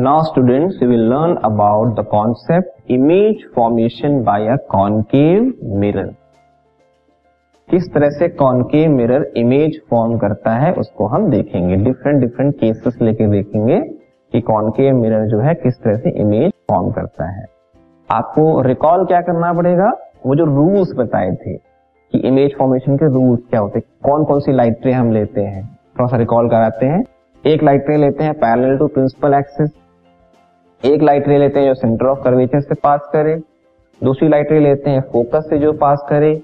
[0.00, 6.06] Now students we will learn about the concept image formation by a concave mirror
[7.68, 12.96] किस तरह से concave mirror image form करता है, उसको हम देखेंगे। डिफरेंट डिफरेंट केसेस
[13.02, 13.80] लेके देखेंगे
[14.32, 17.44] कि कॉनकेव मिरर जो है, किस तरह से इमेज फॉर्म करता है।
[18.08, 19.90] आपको रिकॉल क्या करना पड़ेगा?
[20.26, 24.40] वो जो रूल्स बताए थे कि इमेज फॉर्मेशन के रूल्स क्या होते हैं। कौन कौन
[24.40, 25.64] सी लाइट रे हम लेते हैं?
[25.64, 27.04] थोड़ा सा रिकॉल कराते हैं।
[27.44, 29.70] एक लाइट रे लेते हैं पैरेलल टू प्रिंसिपल एक्सिस
[30.82, 33.34] एक लाइट रे लेते हैं जो सेंटर ऑफ़ कर्वेचर से पास करे,
[34.00, 36.40] दूसरी लाइट रे लेते हैं फोकस से जो पास करे,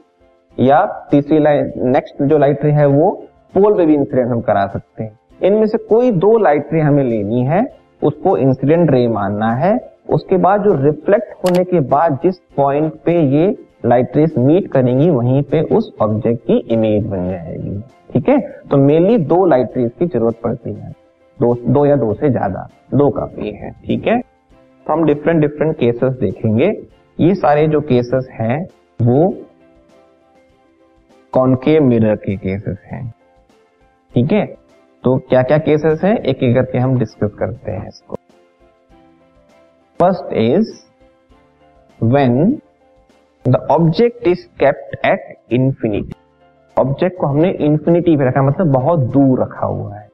[0.57, 3.11] या तीसरी लाइट नेक्स्ट जो लाइट रे है वो
[3.55, 7.03] पोल पे भी इंसिडेंट हम करा सकते हैं। इनमें से कोई दो लाइट रे हमें
[7.05, 7.65] लेनी है,
[8.03, 9.77] उसको इंसिडेंट रे मानना है।
[10.11, 13.47] उसके बाद जो रिफ्लेक्ट होने के बाद जिस पॉइंट पे ये
[13.87, 17.81] लाइट रेस मीट करेंगी, वहीं पे उस ऑब्जेक्ट की इमेज बन जाएगी।
[18.13, 18.39] ठीक है?
[18.71, 20.93] तो मेनली दो लाइट रेस की ज़रूरत पड़ती है।
[21.39, 24.21] दो दो या दो से ज़्यादा, दो काफ़ी है, ठीक है?
[24.21, 26.67] तो हम डिफरेंट डिफरेंट केसेस देखेंगे।
[27.19, 28.63] ये सारे जो केसेस हैं,
[29.01, 29.29] वो
[31.33, 33.03] कॉनकेव मिरर के केसेस हैं,
[34.15, 34.45] ठीक है?
[35.05, 36.17] तो क्या क्या केसेस हैं?
[36.17, 38.17] एक एक करके हम डिस्कस करते हैं इसको।
[40.01, 40.73] First is
[42.01, 42.59] when
[43.45, 46.15] the object is kept at infinity
[46.77, 50.06] object को हमने इंफिनिटी पे रखा मतलब बहुत दूर रखा हुआ है।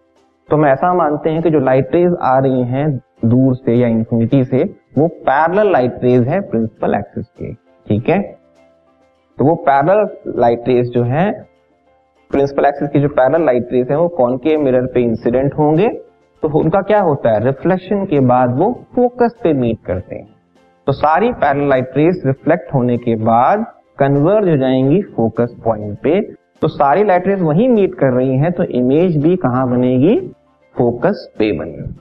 [0.49, 3.89] तो हम ऐसा मानते हैं कि जो लाइट रेज आ रही हैं दूर से या
[3.89, 4.65] इंफिनिटी से,
[4.99, 7.53] वो पैरल लाइट रेज है प्रिंसिपल एक्सिस के,
[7.87, 8.21] ठीक है?
[9.39, 10.09] तो वो पैरल
[10.41, 11.31] लाइट रेज जो है
[12.31, 15.89] प्रिंसिपल एक्सिस की जो पैरल लाइट रेज है, वो कौन के मिरर पे इंसिडेंट होंगे?
[16.43, 17.45] तो उनका क्या होता है?
[17.45, 20.29] रिफ्लेक्शन के बाद वो फोकस पे मीट करते हैं।
[20.87, 23.67] तो सारी पैरल लाइट रेज रिफ्लेक्ट होने के बाद
[23.99, 28.53] कन्वर्ज हो जाएँगी फोकस पॉइंट पे। तो सारी लाइट रेज वही मीट कर रही हैं
[28.53, 30.21] तो इमेज भी कहाँ बनेगी?
[30.77, 32.01] फोकस पे बनेगी।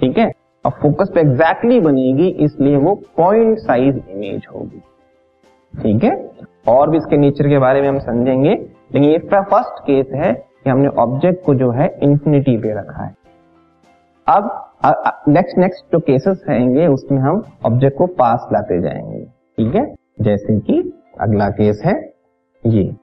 [0.00, 0.32] ठीक है?
[0.64, 4.82] और फोकस पे एग्जैक्टली बनेगी, इसलिए वो पॉइंट साइज़ इमेज होगी।
[5.82, 6.30] ठीक है?
[6.68, 10.70] और भी इसके नेचर के बारे में हम समझेंगे। लेकिन ये फ़र्स्ट केस है कि
[10.70, 13.14] हमने ऑब्जेक्ट को जो है इंफिनिटी पे रखा है।
[14.26, 14.72] अब
[15.28, 19.94] नेक्स्ट नेक्स्ट जो केसेस रहेंगे उसमें हम ऑब्जेक्ट को पास लाते जाएँगे। ठीक है?
[20.20, 22.12] जैसे कि अगला केस है
[22.66, 22.94] ये।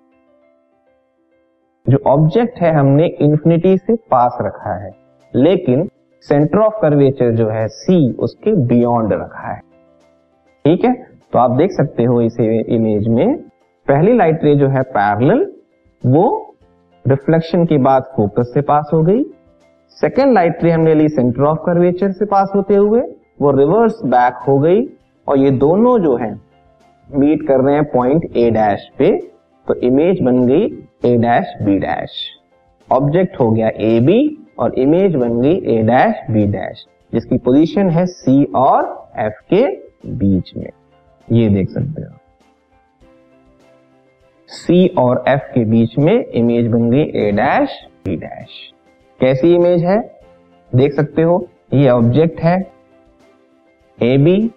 [1.90, 4.92] जो ऑब्जेक्ट है हमने इंफिनिटी से पास रखा है,
[5.34, 5.90] लेकिन
[6.24, 9.60] सेंटर ऑफ़ कर्वेचर जो है सी उसके बियॉन्ड रखा है।
[10.66, 10.94] ठीक है?
[11.34, 13.38] तो आप देख सकते हो इस इमेज में।
[13.88, 15.46] पहली लाइट रे जो है पैरेलल
[16.04, 16.56] वो
[17.06, 19.24] रिफ्लेक्शन के बाद फोकस से पास हो गई।
[19.98, 23.02] सेकेंड लाइट रे हमने ली सेंटर ऑफ़ कर्वेचर से पास होते हुए,
[23.42, 24.86] वो रिवर्स बैक हो गई।
[25.28, 26.32] और ये दोनों जो है
[27.10, 29.37] मीट कर रहे हैं पॉइंट ए डैश पे।
[29.68, 30.66] तो इमेज बन गई
[31.06, 32.12] A dash B dash
[32.90, 34.20] object हो गया ए बी
[34.60, 38.86] और इमेज बन गई ए डैश बी डैश जिसकी पोजीशन है सी और
[39.20, 39.66] एफ़ के
[40.18, 40.70] बीच में.
[41.28, 42.16] ये देख सकते हो
[44.50, 48.60] सी और एफ़ के बीच में इमेज बन गई ए डैश बी डैश
[49.20, 50.00] कैसी इमेज है?
[50.72, 52.58] देख सकते हो, ये ऑब्जेक्ट है
[53.98, 54.52] ए बी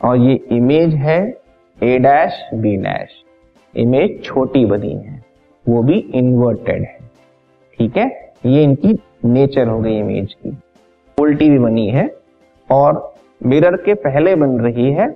[0.00, 1.18] और ये इमेज है
[1.78, 3.22] A dash B dash
[3.74, 5.22] image छोटी बनी है,
[5.66, 6.98] वो भी इन्वर्टेड है।
[7.78, 8.10] ठीक है?
[8.46, 10.56] ये इनकी नेचर हो गई इमेज की।
[11.18, 12.10] उल्टी भी बनी है
[12.68, 15.06] और मिरर के पहले बन रही है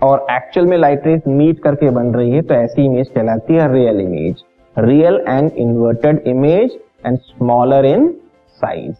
[0.00, 3.72] और एक्चुअल में लाइट रेस मीट करके बन रही है तो ऐसी इमेज कहलाती है
[3.72, 4.42] real image
[4.76, 8.08] real and inverted image and smaller in
[8.58, 8.94] size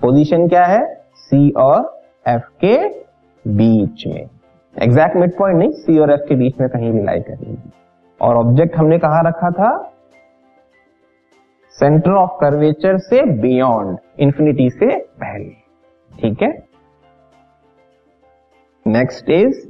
[0.00, 0.84] position क्या है?
[1.16, 2.76] सी और एफ़ के
[3.44, 4.26] बीच में।
[4.82, 7.72] एग्जैक्ट मिड पॉइंट नहीं सी और एफ़ के बीच में कहीं भी लाई करेगी।
[8.20, 9.92] और ऑब्जेक्ट हमने कहा रखा था?
[11.70, 15.50] सेंटर ऑफ़ कर्वेचर से बियॉन्ड इंफिनिटी से पहले।
[16.20, 16.68] ठीक है?
[18.86, 19.68] नेक्स्ट इज़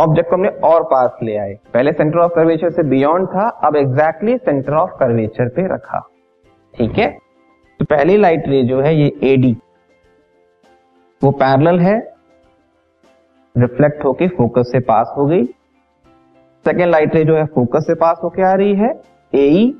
[0.00, 3.76] ऑब्जेक्ट को हमने और पास ले आए। पहले सेंटर ऑफ़ कर्वेचर से बियॉन्ड था, अब
[3.76, 6.08] एग्जैक्टली सेंटर ऑफ़ कर्वेचर पे रखा।
[6.74, 7.18] ठीक है?
[7.78, 9.56] तो पहली लाइट रे जो है, ये एडी
[11.24, 12.19] वो पैरेलल है।
[13.54, 15.44] रिफ्लेक्ट होके फोकस से पास हो गई।
[16.64, 18.90] सेकेंड लाइट रे जो है फोकस से पास होके आ रही है।
[19.32, 19.72] ए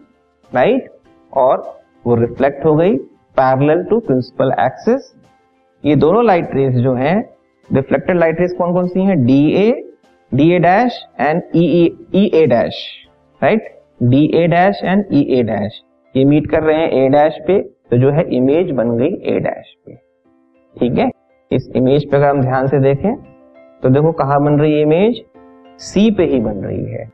[0.53, 0.93] राइट e,
[1.33, 1.59] और
[2.07, 2.97] वो रिफ्लेक्ट हो गई
[3.37, 5.13] पैरेलल टू प्रिंसिपल एक्सिस
[5.85, 7.15] ये दोनों लाइट रेस जो है
[7.69, 9.25] रिफ्लेक्टेड लाइट रेस कौन कौन सी हैं?
[9.27, 9.71] D A
[10.33, 12.83] D A dash and E A dash
[13.43, 13.69] right
[14.03, 15.81] D A dash and E A dash
[16.15, 17.59] ये मीट कर रहे हैं ए डैश पे
[17.91, 21.11] तो जो है इमेज बन गई ए डैश पे। ठीक है?
[21.51, 23.15] इस इमेज पे अगर हम ध्यान से देखें
[23.83, 25.23] तो देखो कहा बन रही है इमेज
[25.81, 27.09] सी पे ही बन रही है।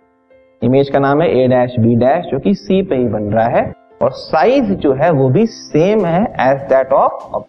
[0.62, 3.46] इमेज का नाम है ए डैश बी डैश जो कि सी पे ही बन रहा
[3.48, 3.72] है।
[4.02, 7.44] और साइज़ जो है वो भी सेम है एज दैट ऑफ़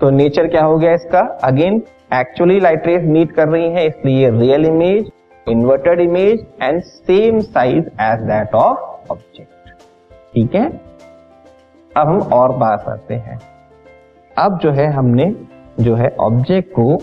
[0.00, 1.20] तो नेचर क्या हो गया इसका?
[1.44, 1.82] Again
[2.14, 5.10] actually light rays meet कर रही है, इसलिए real image
[5.46, 9.70] inverted image and same size as that of object
[10.34, 10.66] ठीक है?
[11.92, 13.38] अब हम और बात करते हैं।
[14.36, 15.34] अब जो है हमने,
[15.80, 16.98] जो है ऑब्जेक्ट को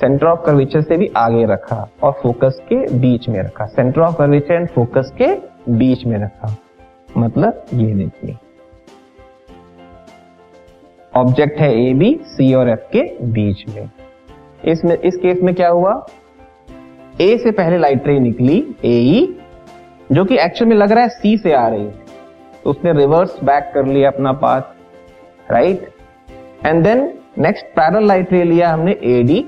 [0.00, 4.16] सेंटर ऑफ़ कर्वेचर से भी आगे रखा और फोकस के बीच में रखा। Centre of
[4.16, 5.26] curvature and focus के
[5.72, 6.56] बीच में रखा।
[7.18, 8.36] मतलब ये देखिए।
[11.16, 13.90] ऑब्जेक्ट है ए बी सी और एफ़ के बीच में।
[14.64, 16.06] इसमें, इस केस में क्या हुआ?
[17.20, 19.40] ए से पहले लाइट रे निकली ए ई
[20.12, 21.94] जो कि एक्चुअल में लग रहा है सी से आ रही है।
[22.64, 24.62] तो उसने रिवर्स बैक कर लिया अपना path
[25.52, 25.88] right
[26.66, 29.44] and then next parallel light ray लिया हमने ए डी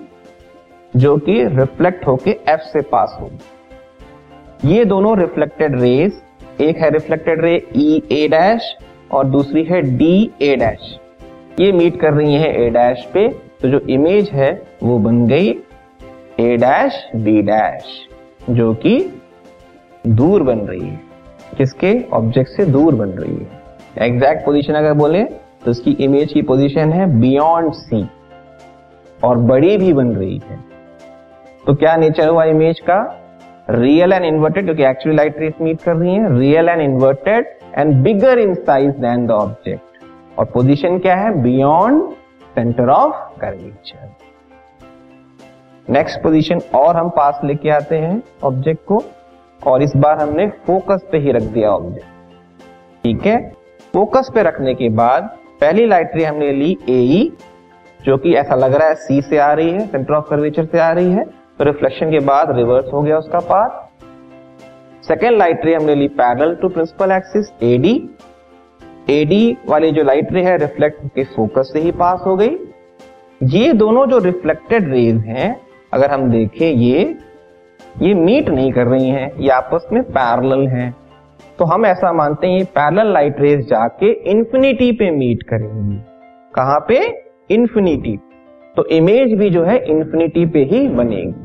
[0.96, 7.42] जो कि रिफ्लेक्ट होके एफ़ से पास होगी। ये दोनों रिफ्लेक्टेड रेज एक है reflected
[7.44, 8.74] ray E A dash
[9.12, 10.94] और दूसरी है डी ए डैश
[11.60, 13.28] ये मीट कर रही है ए डैश पे
[13.62, 14.50] तो जो इमेज है,
[14.82, 15.48] वो बन गई
[16.40, 17.84] ए डैश डी डैश
[18.50, 18.98] जो कि
[20.06, 21.00] दूर बन रही है।
[21.58, 21.92] किसके?
[22.10, 25.22] ऑब्जेक्ट से दूर बन रही है। एग्जैक्ट पोजीशन अगर बोले
[25.64, 28.06] तो इसकी इमेज की पोजीशन है बियॉन्ड सी
[29.18, 30.58] और बड़ी भी बन रही है।
[31.66, 32.98] तो क्या नेचर हुआ इमेज का?
[33.70, 37.46] रियल एंड इन्वर्टेड क्योंकि एक्चुअली लाइट रेस मीट कर रही है। Real and inverted
[37.78, 41.30] and bigger in size than the object और पोजीशन क्या है?
[41.42, 42.02] Beyond
[42.54, 44.14] centre of curvature
[45.88, 49.02] next position और हम पास लेके आते हैं ऑब्जेक्ट को।
[49.60, 53.38] और इस बार हमने फोकस पे ही रख दिया ऑब्जेक्ट ठीक है?
[53.94, 57.30] फोकस पे रखने के बाद पहली लाइट रे हमने ली ए e,
[58.00, 60.78] जो कि ऐसा लग रहा है सी से आ रही है सेंटर ऑफ़ कर्वेचर से
[60.78, 61.24] आ रही है।
[61.58, 63.86] तो रिफ्लेक्शन के बाद रिवर्स हो गया उसका पाथ
[65.04, 68.10] सेकेंड लाइट रे हमने ली parallel to principal axis AD
[69.10, 72.56] AD वाली जो लाइट रे है रिफ्लेक्ट के फोकस से ही पास हो गई.
[73.42, 75.60] ये दोनों जो रिफ्लेक्टेड रेज हैं,
[75.92, 77.18] अगर हम देखें ये
[78.02, 80.96] ये मीट नहीं कर रही हैं, ये आपस में पैरेलल हैं.
[81.58, 86.00] तो हम ऐसा मानते हैं ये लाइट रेज जाके इंफिनिटी पे मीट करेंगी.
[86.54, 87.22] कहाँ पे?
[87.50, 88.16] इंफिनिटी
[88.76, 91.44] तो इमेज भी जो है इंफिनिटी पे ही बनेगी।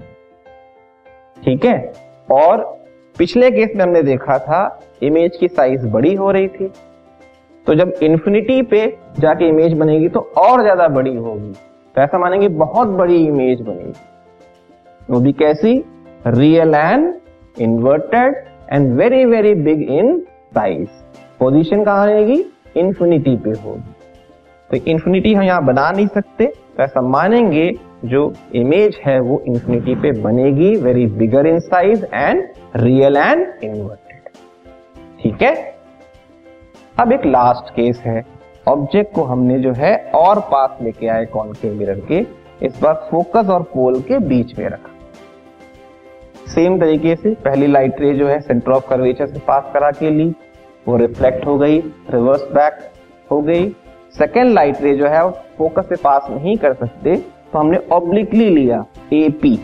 [1.37, 1.91] ठीक है?
[2.31, 2.63] और
[3.15, 6.71] पिछले केस में हमने देखा था इमेज की साइज़ बड़ी हो रही थी।
[7.67, 8.85] तो जब इंफिनिटी पे
[9.19, 13.93] जाके इमेज बनेगी तो और ज़्यादा बड़ी होगी। तो ऐसा मानेंगे बहुत बड़ी इमेज बनेगी।
[15.09, 15.83] वो भी कैसी?
[16.27, 17.13] Real and
[17.57, 18.35] inverted
[18.71, 20.17] and very very big in
[20.55, 20.89] size
[21.39, 22.43] position कहाँ रहेगी?
[22.77, 23.93] इंफिनिटी पे होगी।
[24.71, 27.71] तो इंफिनिटी हम यहाँ बना नहीं सकते। तो ऐसा मानेंगे,
[28.05, 34.17] जो इमेज है, वो इंफिनिटी पे बनेगी very bigger in size and real and inverted
[35.21, 35.75] ठीक है?
[36.99, 38.25] अब एक लास्ट केस है।
[38.67, 41.71] ऑब्जेक्ट को हमने जो है, और पास लेके आए कौन के?
[41.71, 42.19] मिरर के।
[42.65, 44.89] इस बार फोकस और पोल के बीच में रखा।
[46.47, 50.09] सेम तरीके से पहली लाइट रे जो है सेंटर ऑफ़ कर्वेचर से पास करा के
[50.09, 50.35] ली।
[50.87, 51.79] वो रिफ्लेक्ट हो गई
[52.09, 52.91] रिवर्स बैक
[53.31, 53.75] हो गई।
[54.15, 57.15] सेकेंड लाइट रे जो है फोकस से पास नहीं कर सकते
[57.51, 59.55] तो हमने ऑब्लिकली लिया एपी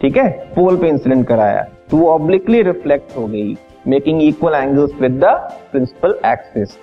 [0.00, 0.28] ठीक है?
[0.54, 3.56] पोल पे इंसिडेंट कराया। तो वो ऑब्लिकली रिफ्लेक्ट हो गई
[3.88, 5.30] making equal angles with the
[5.72, 6.76] principal axis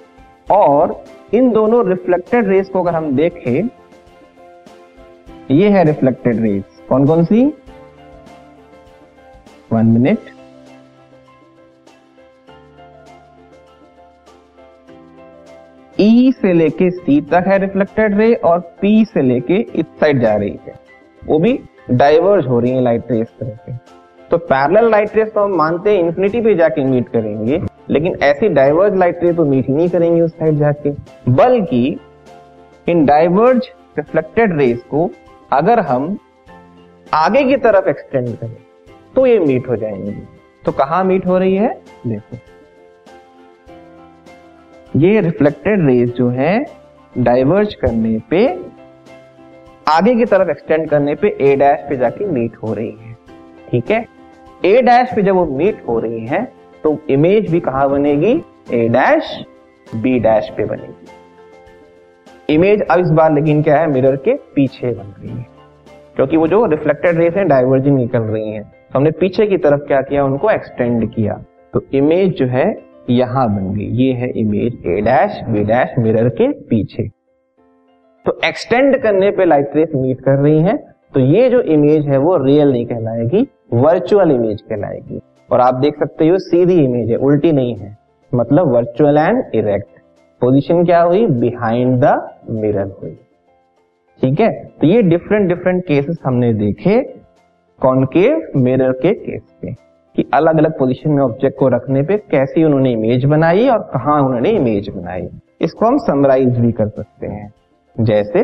[0.51, 3.70] और इन दोनों रिफ्लेक्टेड रेस को अगर हम देखें,
[5.51, 7.44] ये है रिफ्लेक्टेड रेस कौन कौन सी?
[9.74, 10.32] वन मिनट
[16.03, 20.22] ई e से लेके सी तक है रिफ्लेक्टेड रे और पी से लेके इस साइड
[20.22, 20.74] जा रही है।
[21.22, 21.60] वो भी
[21.91, 23.77] डाइवर्ज हो रही है लाइट रेस तरह से
[24.31, 28.50] तो पैरेलल लाइट रेस तो हम मानते हैं इंफिनिटी पे जाके मीट करेंगे, लेकिन ऐसी
[28.50, 30.91] डाइवर्ज लाइट रे तो मीट ही नहीं करेंगे उस साइड जाके।
[31.31, 31.98] बल्कि
[32.88, 35.10] इन डाइवर्ज रिफ्लेक्टेड रेस को
[35.51, 36.17] अगर हम
[37.13, 38.55] आगे की तरफ़ एक्सटेंड करें
[39.15, 40.12] तो ये मीट हो जाएँगे।
[40.63, 41.69] तो कहा मीट हो रही है?
[42.07, 42.38] देखो।
[44.96, 46.66] ये रिफ्लेक्टेड रेज जो है
[47.18, 48.48] डाइवर्ज करने पे,
[49.88, 53.14] आगे की तरफ़ एक्सटेंड करने पे ए डैश पे जाके मीट हो रही है।
[53.72, 54.06] ठीक है?
[54.66, 56.44] ए डैश पे जब वो मीट हो रही है
[56.84, 58.34] तो इमेज भी कहा बनेगी?
[58.74, 59.44] ए डैश
[59.96, 63.88] बी डैश पे बनेगी। इमेज अब इस बार लेकिन क्या है?
[63.88, 65.46] मिरर के पीछे बन रही है।
[66.16, 69.82] क्योंकि वो जो रिफ्लेक्टेड रेस है डाइवर्जिंग निकल रही है। तो हमने पीछे की तरफ़
[69.82, 70.26] क्या किया?
[70.26, 75.41] उनको एक्सटेंड किया। तो इमेज जो है यहाँ बन गई। ये है image A dash
[75.50, 77.07] B dash mirror के पीछे।
[78.25, 80.77] तो एक्सटेंड करने पे लाइट रेस मीट कर रही है।
[81.13, 85.19] तो ये जो इमेज है, वो रियल नहीं कहलाएगी वर्चुअल इमेज कहलाएगी।
[85.51, 87.98] और आप देख सकते हो, सीधी इमेज है, उल्टी नहीं है।
[88.31, 90.00] मतलब वर्चुअल एंड इरेक्ट
[90.41, 91.25] पोजीशन क्या हुई?
[91.27, 93.17] बिहाइंड द मिरर हुई।
[94.22, 94.51] ठीक है?
[94.81, 97.01] तो ये डिफरेंट डिफरेंट केसेस हमने देखे
[97.79, 99.75] कॉनकेव मिरर के केस पे।
[100.15, 104.20] कि अलग अलग पोजीशन में ऑब्जेक्ट को रखने पे कैसी उन्होंने इमेज बनाई और कहा
[104.22, 105.27] उन्होंने इमेज बनाई।
[105.62, 107.53] इसको हम समराइज भी कर सकते हैं।
[107.96, 108.43] जैसे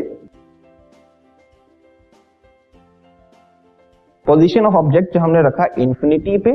[4.25, 6.51] पोजीशन ऑफ़ ऑब्जेक्ट जो हमने रखा इंफिनिटी पे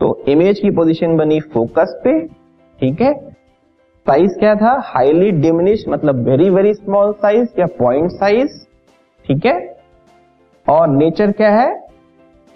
[0.00, 3.12] तो इमेज की पोजीशन बनी फोकस पे, ठीक है?
[4.06, 4.72] साइज़ क्या था?
[4.84, 8.58] हाईली डिमिनिश मतलब वेरी वेरी स्मॉल साइज़ या पॉइंट साइज़
[9.24, 9.54] ठीक है?
[10.66, 11.83] और नेचर क्या है?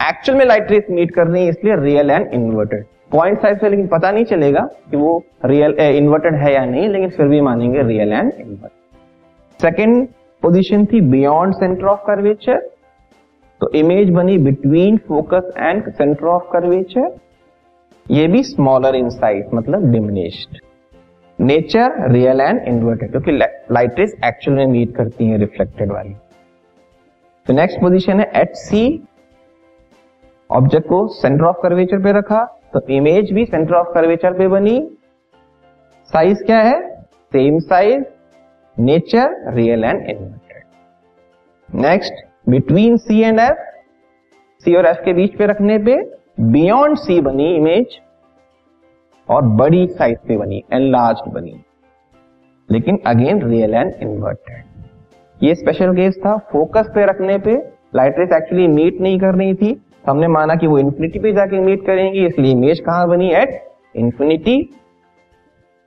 [0.00, 3.68] एक्चुअल में लाइट रेस मीट कर रही है, इसलिए real and inverted point size से
[3.68, 7.82] लेकिन पता नहीं चलेगा कि वो रियल इन्वर्टेड है या नहीं, लेकिन फिर भी मानेंगे
[7.82, 8.70] real and inverted
[9.60, 10.06] second
[10.42, 12.58] position थी बियॉन्ड सेंटर ऑफ़ कर्वेचर
[13.60, 17.10] तो इमेज बनी between focus and centre of curvature
[18.06, 20.58] ये भी स्मॉलर इन साइज़ मतलब diminished
[21.38, 26.14] nature real and inverted क्योंकि लाइट रेस एक्चुअल में मीट करती है रिफ्लेक्टेड वाली.
[27.46, 28.80] तो नेक्स्ट पोजीशन है एट सी
[30.50, 34.80] ऑब्जेक्ट को सेंटर ऑफ़ कर्वेचर पे रखा तो इमेज भी सेंटर ऑफ़ कर्वेचर पे बनी।
[36.10, 36.80] साइज़ क्या है?
[37.32, 38.04] Same size
[38.76, 43.58] nature real and inverted next between C and F
[44.64, 45.96] C और एफ़ के बीच पे रखने पे
[46.42, 47.98] बियॉन्ड सी बनी इमेज
[49.28, 51.60] और बड़ी साइज़ पे बनी एनलार्ज बनी।
[52.68, 54.64] लेकिन अगेन रियल एंड इन्वर्टेड
[55.40, 57.56] ये स्पेशल केस था फोकस पे रखने पे
[57.96, 59.72] लाइट रेस एक्चुअली मीट नहीं कर रही थी।
[60.04, 63.30] हमने माना कि वो इन्फिनिटी पे जाके मीट करेंगी, इसलिए इमेज कहाँ बनी?
[63.32, 63.62] एट
[63.94, 64.70] इन्फिनिटी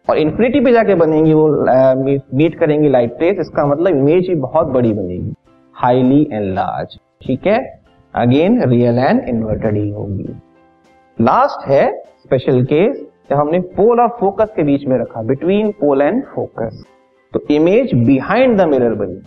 [0.07, 1.47] और इन्फिनिटी पे जाके बनेंगी, वो
[2.37, 5.33] मीट करेंगी लाइट रेस इसका मतलब इमेज ही बहुत बड़ी बनेगी।
[5.75, 7.59] हाईली एंड लार्ज ठीक है?
[8.13, 10.33] अगेन रियल एंड इन्वर्टेड ही होगी।
[11.17, 16.01] लास्ट है स्पेशल केस जब हमने पोल और फोकस के बीच में रखा बिटवीन पोल
[16.01, 16.83] एंड फोकस
[17.33, 19.21] तो इमेज बिहाइंड द मिरर बनी।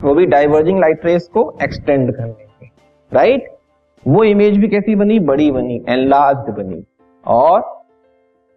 [0.00, 2.66] वो भी डाइवर्जिंग लाइट रेस को एक्सटेंड करने के।
[3.12, 3.48] राइट
[4.06, 5.18] वो इमेज भी कैसी बनी?
[5.20, 6.82] बड़ी बनी एनलार्ज बनी।
[7.26, 7.60] और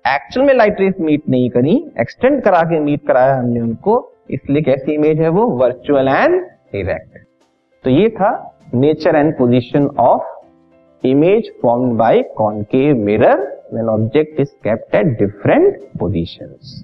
[0.06, 4.62] एक्चुअल में लाइट रेस मीट नहीं करी एक्सटेंड करा के मीट कराया हमने उनको, इसलिए
[4.62, 5.46] कैसी इमेज है वो?
[5.58, 6.36] वर्चुअल एंड
[6.76, 7.18] इरेक्ट
[7.86, 8.32] तो ये था
[8.74, 13.42] nature and position of image form by concave mirror
[13.74, 16.84] when object is kept at different positions